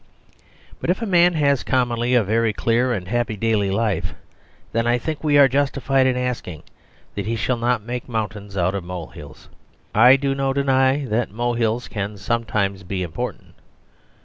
[0.79, 4.15] But if a man has commonly a very clear and happy daily life
[4.71, 6.63] then I think we are justified in asking
[7.13, 9.47] that he shall not make mountains out of molehills.
[9.93, 13.53] I do not deny that molehills can sometimes be important.